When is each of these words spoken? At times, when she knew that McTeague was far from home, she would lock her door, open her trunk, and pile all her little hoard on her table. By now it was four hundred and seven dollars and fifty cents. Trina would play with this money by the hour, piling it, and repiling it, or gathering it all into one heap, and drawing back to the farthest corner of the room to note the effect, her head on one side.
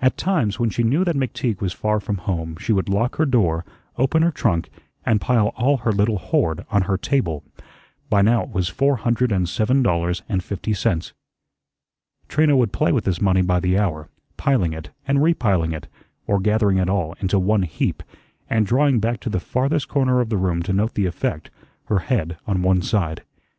At 0.00 0.16
times, 0.16 0.58
when 0.58 0.70
she 0.70 0.82
knew 0.82 1.04
that 1.04 1.14
McTeague 1.14 1.60
was 1.60 1.74
far 1.74 2.00
from 2.00 2.16
home, 2.24 2.56
she 2.58 2.72
would 2.72 2.88
lock 2.88 3.16
her 3.16 3.26
door, 3.26 3.66
open 3.98 4.22
her 4.22 4.30
trunk, 4.30 4.70
and 5.04 5.20
pile 5.20 5.48
all 5.58 5.76
her 5.84 5.92
little 5.92 6.16
hoard 6.16 6.64
on 6.70 6.84
her 6.88 6.96
table. 6.96 7.44
By 8.08 8.22
now 8.22 8.44
it 8.44 8.48
was 8.48 8.68
four 8.70 8.96
hundred 8.96 9.30
and 9.30 9.46
seven 9.46 9.82
dollars 9.82 10.22
and 10.26 10.42
fifty 10.42 10.72
cents. 10.72 11.12
Trina 12.28 12.56
would 12.56 12.72
play 12.72 12.92
with 12.92 13.04
this 13.04 13.20
money 13.20 13.42
by 13.42 13.60
the 13.60 13.78
hour, 13.78 14.08
piling 14.38 14.72
it, 14.72 14.88
and 15.06 15.22
repiling 15.22 15.72
it, 15.72 15.86
or 16.26 16.40
gathering 16.40 16.78
it 16.78 16.88
all 16.88 17.12
into 17.20 17.38
one 17.38 17.64
heap, 17.64 18.02
and 18.48 18.66
drawing 18.66 19.00
back 19.00 19.20
to 19.20 19.28
the 19.28 19.38
farthest 19.38 19.86
corner 19.86 20.22
of 20.22 20.30
the 20.30 20.38
room 20.38 20.62
to 20.62 20.72
note 20.72 20.94
the 20.94 21.04
effect, 21.04 21.50
her 21.88 21.98
head 21.98 22.38
on 22.46 22.62
one 22.62 22.80
side. 22.80 23.22